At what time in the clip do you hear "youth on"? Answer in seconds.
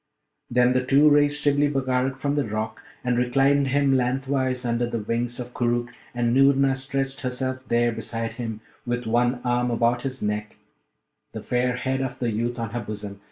12.31-12.71